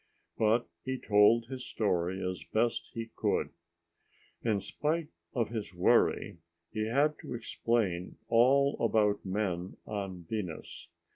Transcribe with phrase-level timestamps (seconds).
[0.35, 3.51] But he told his story as best he could.
[4.41, 6.39] In spite of his worry,
[6.71, 10.89] he had to explain all about men on Venus.